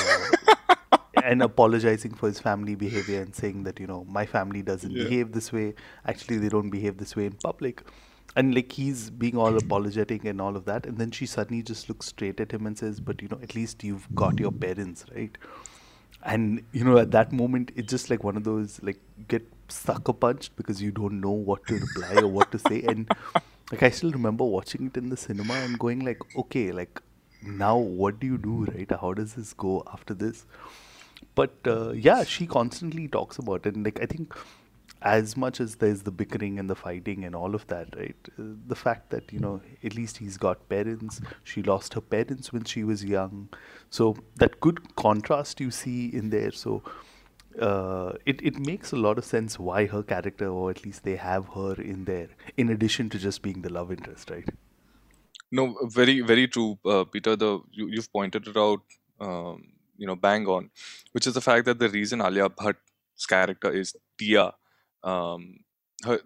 [1.24, 5.04] and apologizing for his family behavior and saying that you know my family doesn't yeah.
[5.04, 5.74] behave this way
[6.06, 7.84] actually they don't behave this way in public
[8.36, 11.90] and like he's being all apologetic and all of that and then she suddenly just
[11.90, 15.06] looks straight at him and says but you know at least you've got your parents
[15.16, 15.38] right
[16.24, 20.14] and you know at that moment it's just like one of those like get sucker
[20.14, 22.82] punched because you don't know what to reply or what to say.
[22.90, 23.10] And
[23.72, 27.02] like i still remember watching it in the cinema and going like okay like
[27.42, 28.90] now what do you do right?
[29.00, 30.46] How does this go after this?
[31.36, 33.76] But uh, yeah, she constantly talks about it.
[33.76, 34.36] And like I think,
[35.02, 38.16] as much as there's the bickering and the fighting and all of that, right?
[38.38, 41.22] Uh, the fact that you know at least he's got parents.
[41.44, 43.50] She lost her parents when she was young,
[43.90, 46.52] so that good contrast you see in there.
[46.52, 46.84] So.
[47.60, 51.16] Uh, it, it makes a lot of sense why her character, or at least they
[51.16, 54.48] have her in there, in addition to just being the love interest, right?
[55.52, 57.36] No, very very true, uh, Peter.
[57.36, 58.82] The you, have pointed it out
[59.20, 59.64] um,
[59.98, 60.70] you know bang on,
[61.12, 64.54] which is the fact that the reason Alia Bhatt's character is Tia,
[65.04, 65.60] um,
[66.06, 66.20] her,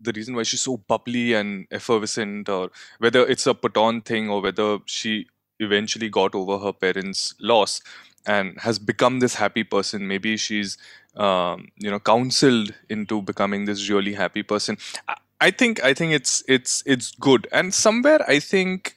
[0.00, 4.28] the reason why she's so bubbly and effervescent, or whether it's a put on thing
[4.28, 5.26] or whether she
[5.60, 7.80] eventually got over her parents' loss
[8.26, 10.06] and has become this happy person.
[10.08, 10.76] Maybe she's
[11.16, 14.78] um, you know counseled into becoming this really happy person.
[15.08, 18.96] I, I think I think it's it's it's good, and somewhere I think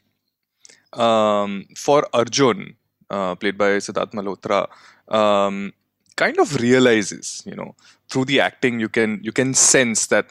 [0.93, 2.75] um, for Arjun,
[3.09, 4.67] uh, played by Siddharth Malhotra,
[5.13, 5.73] um,
[6.17, 7.75] kind of realizes, you know,
[8.09, 10.27] through the acting, you can you can sense that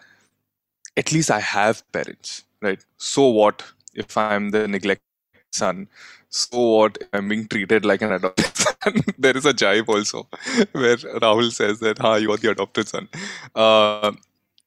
[0.96, 2.84] at least I have parents, right?
[2.98, 5.04] So what if I'm the neglected
[5.52, 5.88] son?
[6.30, 9.02] So what if I'm being treated like an adopted son?
[9.18, 10.28] there is a jibe also
[10.72, 13.08] where Rahul says that, "Ha, you are the adopted son."
[13.54, 14.12] Uh,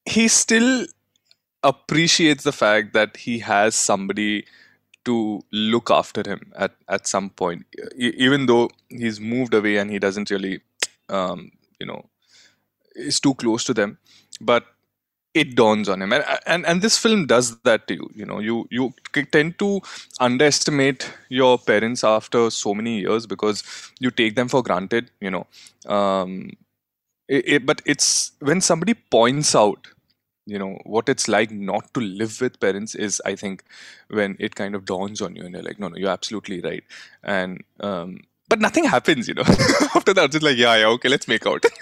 [0.05, 0.87] he still
[1.63, 4.45] appreciates the fact that he has somebody
[5.05, 7.65] to look after him at, at some point,
[7.97, 10.61] e- even though he's moved away and he doesn't really,
[11.09, 12.09] um, you know,
[12.95, 13.97] is too close to them.
[14.41, 14.65] But
[15.33, 18.09] it dawns on him, and, and and this film does that to you.
[18.15, 18.93] You know, you you
[19.31, 19.81] tend to
[20.19, 23.63] underestimate your parents after so many years because
[23.99, 25.11] you take them for granted.
[25.21, 25.47] You know,
[25.87, 26.51] um,
[27.27, 29.87] it, it, but it's when somebody points out
[30.45, 33.63] you know what it's like not to live with parents is i think
[34.09, 36.83] when it kind of dawns on you and you're like no no you're absolutely right
[37.23, 39.43] and um but nothing happens you know
[39.99, 41.63] after that it's like yeah yeah okay let's make out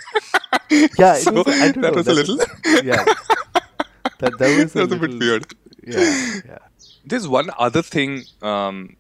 [0.70, 2.38] Yeah, it so was, I don't that know, was a little
[2.84, 3.04] yeah.
[4.20, 5.46] That, that was a, that a bit little- weird
[5.86, 6.58] Yeah, yeah.
[7.06, 8.96] there's one other thing um,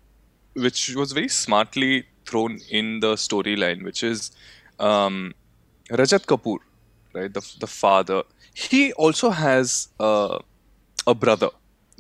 [0.65, 4.31] which was very smartly thrown in the storyline, which is
[4.79, 5.33] um,
[5.91, 6.59] Rajat Kapoor,
[7.13, 7.33] right?
[7.33, 8.23] The the father.
[8.53, 10.39] He also has uh,
[11.05, 11.49] a brother,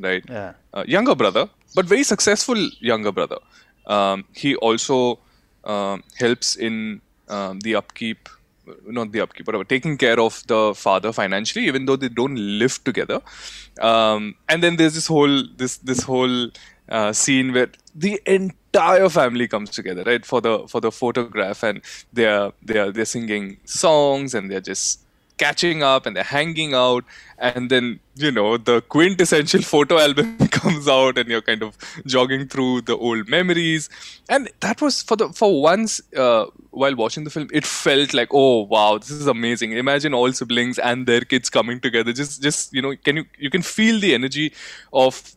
[0.07, 0.23] right?
[0.37, 0.53] Yeah.
[0.73, 3.39] A younger brother, but very successful younger brother.
[3.97, 5.19] Um, he also
[5.67, 8.29] um, helps in um, the upkeep,
[8.85, 12.83] not the upkeep, whatever, taking care of the father financially, even though they don't live
[12.83, 13.21] together.
[13.79, 16.49] Um, and then there's this whole this this whole
[16.89, 21.81] uh, scene where the entire family comes together, right, for the for the photograph, and
[22.13, 25.01] they're they're they're singing songs and they're just
[25.37, 27.05] catching up and they're hanging out.
[27.39, 32.47] And then you know the quintessential photo album comes out and you're kind of jogging
[32.47, 33.89] through the old memories.
[34.27, 38.29] And that was for the for once uh, while watching the film it felt like
[38.31, 39.73] oh wow this is amazing.
[39.73, 42.11] Imagine all siblings and their kids coming together.
[42.11, 44.53] Just just you know can you you can feel the energy
[44.91, 45.36] of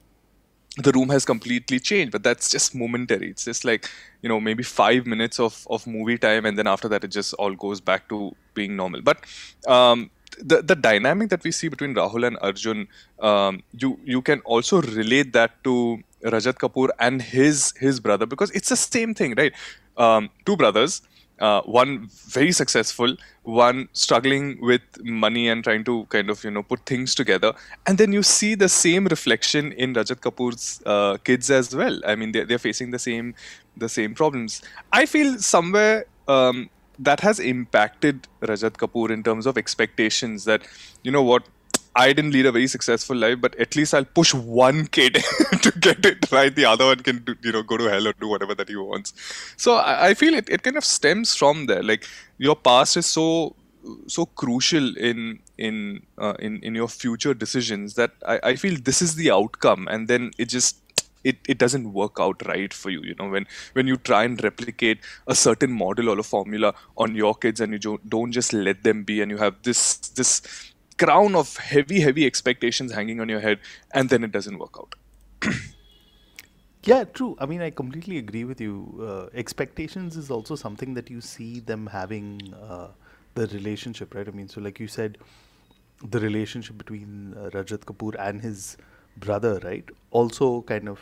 [0.77, 3.31] the room has completely changed but that's just momentary.
[3.31, 3.91] It's just like
[4.23, 7.35] you know maybe five minutes of, of movie time and then after that it just
[7.35, 9.03] all goes back to being normal.
[9.03, 9.25] But
[9.67, 12.87] um, the, the dynamic that we see between rahul and arjun
[13.21, 18.51] um, you you can also relate that to rajat kapoor and his his brother because
[18.53, 19.53] it's the same thing right?
[19.97, 21.03] Um, two brothers
[21.41, 26.63] uh, one very successful, one struggling with money and trying to kind of you know
[26.63, 27.53] put things together,
[27.87, 32.01] and then you see the same reflection in Rajat Kapoor's uh, kids as well.
[32.07, 33.35] I mean, they're, they're facing the same
[33.77, 34.63] the same problems.
[34.93, 36.05] I feel somewhere.
[36.29, 36.71] Um,
[37.03, 40.63] that has impacted Rajat Kapoor in terms of expectations that
[41.03, 41.45] you know what
[41.97, 45.15] I didn't lead a very successful life, but at least I'll push one kid
[45.63, 46.55] to get it right.
[46.55, 48.77] The other one can, do, you know, go to hell or do whatever that he
[48.77, 49.13] wants.
[49.57, 51.83] So I, I feel it, it kind of stems from there.
[51.83, 52.07] Like
[52.39, 53.57] your past is so
[54.07, 59.01] so crucial in in uh, in in your future decisions that I, I feel this
[59.03, 60.77] is the outcome, and then it just
[61.25, 64.43] it, it doesn't work out right for you you know when when you try and
[64.43, 68.53] replicate a certain model or a formula on your kids and you don't, don't just
[68.53, 70.41] let them be and you have this this
[71.03, 73.59] crown of heavy heavy expectations hanging on your head
[73.93, 74.95] and then it doesn't work out
[76.83, 77.37] Yeah, true.
[77.39, 79.05] I mean, I completely agree with you.
[79.07, 82.89] Uh, expectations is also something that you see them having uh,
[83.35, 84.27] the relationship, right?
[84.27, 85.19] I mean, so like you said,
[86.03, 88.79] the relationship between uh, Rajat Kapoor and his
[89.19, 91.01] brother, right, also kind of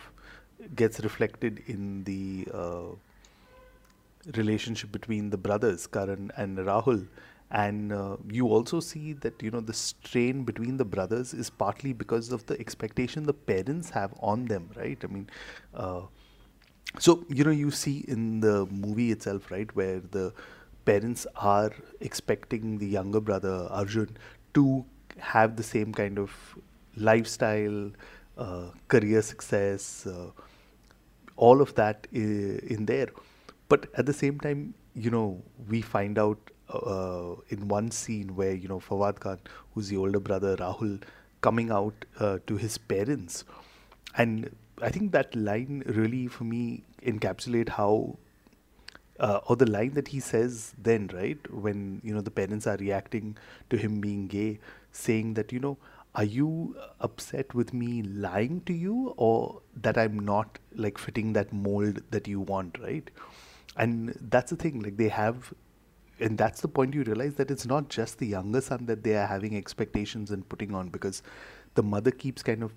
[0.74, 2.96] gets reflected in the uh,
[4.34, 7.06] relationship between the brothers, Karan and Rahul.
[7.50, 11.92] And uh, you also see that, you know, the strain between the brothers is partly
[11.94, 14.98] because of the expectation the parents have on them, right?
[15.02, 15.30] I mean,
[15.74, 16.02] uh,
[16.98, 20.32] so, you know, you see in the movie itself, right, where the
[20.84, 24.16] parents are expecting the younger brother, Arjun,
[24.54, 24.84] to
[25.18, 26.30] have the same kind of
[26.96, 27.90] lifestyle,
[28.36, 30.30] uh, career success, uh,
[31.36, 33.08] all of that in there.
[33.68, 36.38] But at the same time, you know, we find out
[36.72, 39.38] uh, in one scene where, you know, Fawad Khan,
[39.74, 41.02] who's the older brother, Rahul,
[41.40, 43.44] coming out uh, to his parents.
[44.16, 48.18] And I think that line really, for me, encapsulate how
[49.20, 52.76] uh, or the line that he says then, right, when you know the parents are
[52.76, 53.36] reacting
[53.70, 54.60] to him being gay,
[54.92, 55.76] saying that you know,
[56.14, 61.52] are you upset with me lying to you, or that I'm not like fitting that
[61.52, 63.10] mold that you want, right?
[63.76, 65.52] And that's the thing, like they have,
[66.20, 69.14] and that's the point you realize that it's not just the younger son that they
[69.16, 71.22] are having expectations and putting on because
[71.74, 72.74] the mother keeps kind of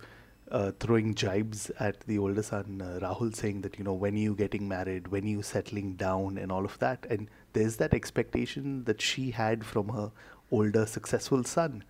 [0.52, 4.20] uh, throwing jibes at the older son uh, Rahul, saying that you know when are
[4.20, 7.06] you getting married, when are you settling down, and all of that.
[7.10, 10.12] And there's that expectation that she had from her
[10.52, 11.84] older successful son,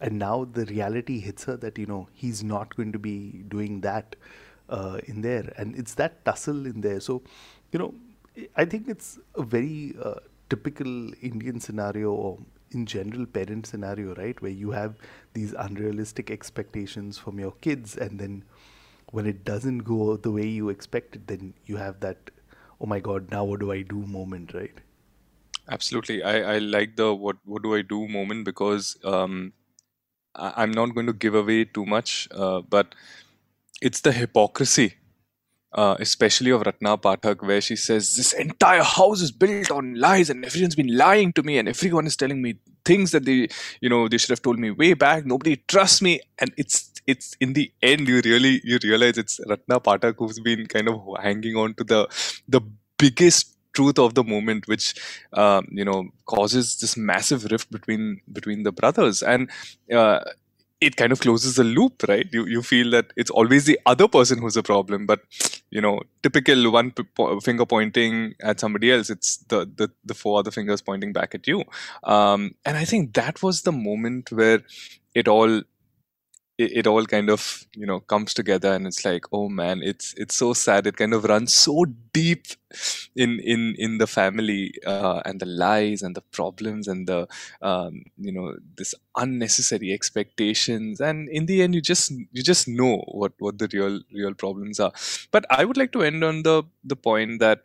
[0.00, 3.80] and now the reality hits her that you know he's not going to be doing
[3.82, 4.16] that
[4.68, 7.00] uh, in there, and it's that tussle in there.
[7.00, 7.22] So,
[7.70, 7.94] you know,
[8.56, 10.14] I think it's a very uh,
[10.50, 12.38] typical Indian scenario, or
[12.72, 14.40] in general parent scenario, right?
[14.42, 14.96] Where you have
[15.32, 18.44] these unrealistic expectations from your kids, and then
[19.12, 22.30] when it doesn't go the way you expected, then you have that,
[22.80, 24.84] oh my god, now what do I do moment, right?
[25.68, 26.22] Absolutely.
[26.22, 29.52] I, I like the what what do I do moment because um,
[30.34, 32.94] I, I'm not going to give away too much, uh, but
[33.80, 34.94] it's the hypocrisy
[35.72, 40.30] uh, especially of Ratna Pathak, where she says, This entire house is built on lies,
[40.30, 43.48] and everyone's been lying to me, and everyone is telling me things that they,
[43.80, 45.26] you know, they should have told me way back.
[45.26, 46.20] Nobody trusts me.
[46.38, 50.66] And it's it's in the end you really you realize it's Ratna Pathak who's been
[50.66, 52.06] kind of hanging on to the
[52.48, 52.60] the
[52.98, 54.94] biggest truth of the moment which
[55.32, 59.50] um, you know causes this massive rift between between the brothers and
[59.92, 60.20] uh,
[60.80, 62.26] it kind of closes the loop, right?
[62.32, 65.20] You you feel that it's always the other person who's a problem, but
[65.70, 67.04] you know, typical one p-
[67.42, 71.46] finger pointing at somebody else, it's the the the four other fingers pointing back at
[71.46, 71.64] you.
[72.04, 74.62] Um, and I think that was the moment where
[75.14, 75.62] it all
[76.62, 77.42] it, it all kind of
[77.74, 80.86] you know comes together and it's like oh man it's it's so sad.
[80.86, 82.46] It kind of runs so deep
[83.16, 87.20] in in in the family uh, and the lies and the problems and the
[87.62, 91.00] um, you know this unnecessary expectations.
[91.00, 94.80] And in the end you just you just know what what the real real problems
[94.80, 94.92] are.
[95.30, 97.62] But i would like to end on the the point that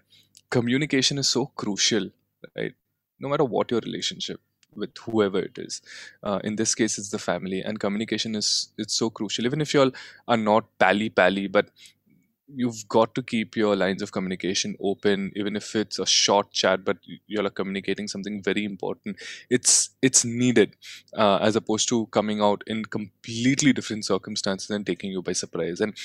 [0.50, 2.10] communication is so crucial
[2.58, 2.74] right?
[3.20, 4.40] No matter what your relationship
[4.76, 5.82] with whoever it is.
[6.24, 9.46] Uh, in this case, it's the family, and communication is it's so crucial.
[9.46, 9.92] Even if you all
[10.28, 11.70] are not pally pally, but
[12.48, 16.86] you've got to keep your lines of communication open even if it's a short chat
[16.86, 19.18] but you all are communicating something very important
[19.50, 20.76] it's it's needed
[21.18, 25.82] uh, as opposed to coming out in completely different circumstances and taking you by surprise
[25.82, 25.98] and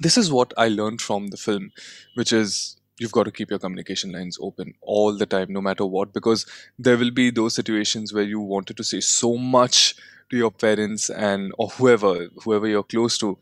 [0.00, 1.72] this is what i learned from the film
[2.14, 5.84] which is you've got to keep your communication lines open all the time no matter
[5.84, 6.46] what because
[6.78, 9.94] there will be those situations where you wanted to say so much
[10.30, 13.36] to your parents and or whoever whoever you're close to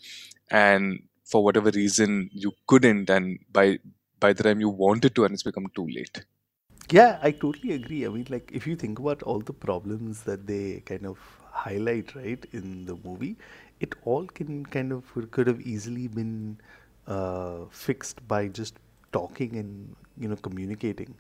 [0.51, 3.79] and for whatever reason you couldn't and by
[4.21, 6.25] by the time you wanted to and it's become too late.
[6.91, 8.05] Yeah i totally agree.
[8.07, 11.19] I mean like if you think about all the problems that they kind of
[11.51, 13.37] highlight right in the movie
[13.81, 16.59] it all can kind of could have easily been
[17.07, 18.79] uh, fixed by just
[19.13, 21.15] talking and you know communicating.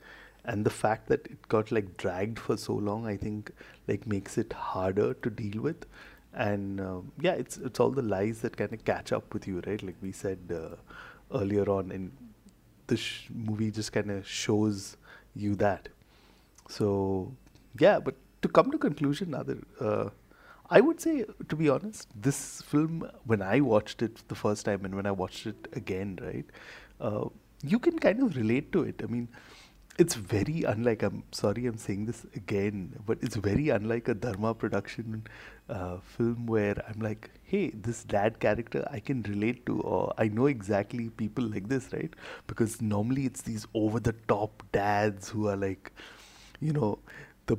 [0.45, 3.53] And the fact that it got like dragged for so long i think
[3.86, 5.86] like makes it harder to deal with.
[6.34, 9.62] And um, yeah it's it's all the lies that kind of catch up with you
[9.66, 9.82] right?
[9.82, 10.76] Like we said uh,
[11.38, 12.11] earlier on and
[12.86, 14.97] this sh- movie just kind of shows
[15.34, 15.88] you that.
[16.68, 17.32] So
[17.78, 20.09] yeah but to come to conclusion other uh,
[20.70, 24.84] i would say to be honest this film when i watched it the first time
[24.84, 26.47] and when i watched it again right
[27.01, 27.26] uh,
[27.62, 29.00] you can kind of relate to it.
[29.02, 29.28] I mean,
[29.98, 31.02] it's very unlike.
[31.02, 35.26] I'm sorry, I'm saying this again, but it's very unlike a Dharma production
[35.68, 40.28] uh, film where I'm like, hey, this dad character I can relate to, or I
[40.28, 42.12] know exactly people like this, right?
[42.46, 45.92] Because normally it's these over the top dads who are like,
[46.60, 46.98] you know,
[47.46, 47.58] the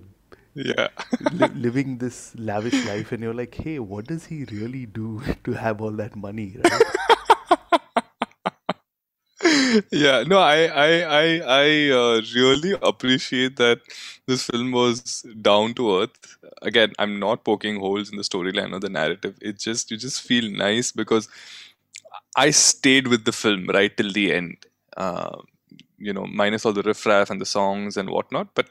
[0.56, 0.88] yeah
[1.32, 5.54] li- living this lavish life, and you're like, hey, what does he really do to
[5.54, 6.84] have all that money, right?
[9.92, 10.90] Yeah no i i
[11.22, 11.26] i,
[11.62, 13.82] I uh, really appreciate that
[14.28, 16.38] this film was down to earth.
[16.62, 19.36] Again i'm not poking holes in the storyline or the narrative.
[19.42, 21.28] It just you just feel nice because
[22.36, 24.58] i stayed with the film right till the end.
[24.98, 25.38] Uh,
[25.98, 28.70] you know minus all the riffraff and the songs and whatnot but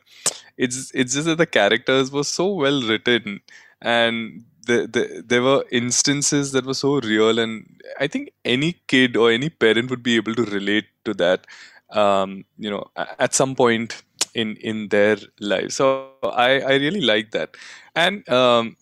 [0.56, 3.40] it's it's just that the characters were so well written
[3.80, 9.16] and the, the, there were instances that were so real and i think any kid
[9.16, 11.46] or any parent would be able to relate to that
[11.90, 12.84] um, you know
[13.18, 14.02] at some point
[14.34, 15.72] in in their life.
[15.72, 17.56] So i i really like that.
[17.94, 18.76] And um,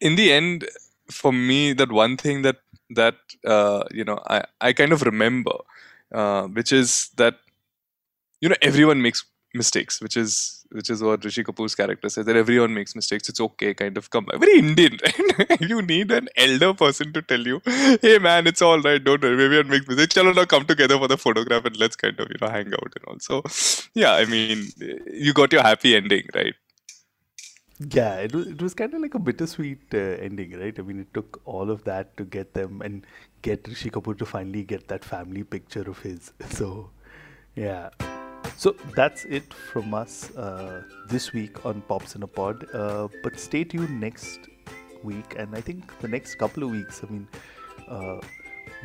[0.00, 0.66] in the end
[1.10, 2.56] for me that one thing that
[2.90, 5.56] that uh, you know i i kind of remember
[6.12, 7.36] uh, which is that
[8.40, 9.24] you know everyone makes
[9.54, 13.28] mistakes which is which is what Rishi Kapoor's character says that everyone makes mistakes.
[13.28, 14.98] It's okay, kind of come very Indian,
[15.38, 15.60] right?
[15.60, 17.60] you need an elder person to tell you,
[18.02, 20.14] hey man, it's all right, don't worry, everyone makes mistakes.
[20.14, 22.92] Chalo now come together for the photograph and let's kind of you know hang out
[22.96, 23.18] and all.
[23.20, 23.42] So
[23.94, 24.66] yeah, I mean,
[25.12, 26.54] you got your happy ending, right?
[27.78, 30.76] Yeah, it was, it was kind of like a bittersweet uh, ending, right?
[30.78, 33.04] I mean, it took all of that to get them and
[33.42, 36.32] get Rishi Kapoor to finally get that family picture of his.
[36.50, 36.90] So,
[37.56, 37.90] yeah.
[38.56, 42.64] So that's it from us uh, this week on Pops in a Pod.
[42.72, 44.40] Uh, but stay tuned next
[45.02, 47.02] week, and I think the next couple of weeks.
[47.02, 47.28] I mean,
[47.88, 48.20] uh,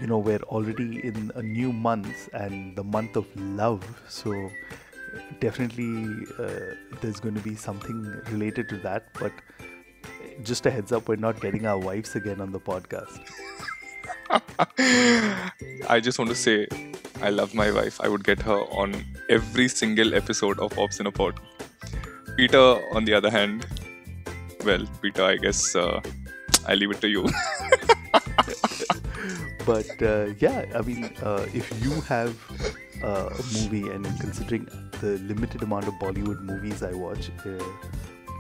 [0.02, 3.84] you know, we're already in a new month and the month of love.
[4.10, 4.50] So
[5.40, 9.08] definitely uh, there's going to be something related to that.
[9.20, 9.32] But
[10.44, 13.20] just a heads up, we're not getting our wives again on the podcast.
[15.90, 16.68] I just want to say
[17.22, 18.00] I love my wife.
[18.02, 21.40] I would get her on every single episode of Pops in a Pod.
[22.38, 23.66] Peter, on the other hand,
[24.66, 26.02] well, Peter, I guess uh,
[26.66, 27.24] I leave it to you.
[29.66, 32.38] but uh, yeah, I mean, uh, if you have
[33.04, 34.68] uh, a movie and considering
[35.02, 37.64] the limited amount of Bollywood movies I watch, uh,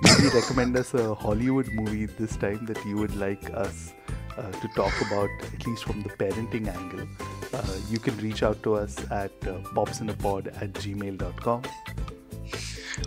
[0.03, 3.93] maybe recommend us a Hollywood movie this time that you would like us
[4.37, 7.07] uh, to talk about, at least from the parenting angle.
[7.53, 11.63] Uh, you can reach out to us at uh, popsinapod at gmail.com.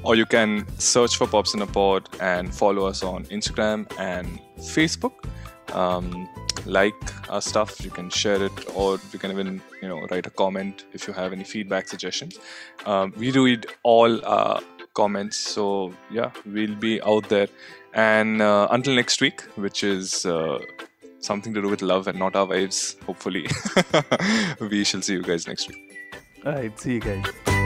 [0.05, 4.41] or you can search for Pops in a Pod and follow us on Instagram and
[4.59, 5.13] Facebook.
[5.73, 6.29] Um,
[6.67, 6.95] like
[7.31, 10.85] our stuff, you can share it, or you can even you know write a comment
[10.93, 12.39] if you have any feedback, suggestions.
[12.87, 14.61] Um, we read all uh,
[14.95, 17.49] comments, so yeah, we'll be out there.
[17.95, 20.59] And uh, until next week, which is uh,
[21.23, 23.47] something to do with love and not our wives, hopefully,
[24.61, 25.99] we shall see you guys next week.
[26.45, 27.62] All right, see you guys.